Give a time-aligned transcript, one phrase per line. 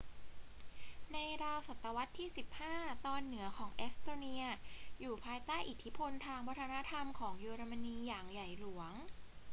[1.11, 2.29] ในราวศตวรรษที่
[2.67, 4.43] 15 ตอนเหนือของเอสโตเนีย
[4.99, 8.91] อยู่ภายใต้อิทธิพลทางวัฒนธรรมของเยอรมนีอย่างใหญ่หลวง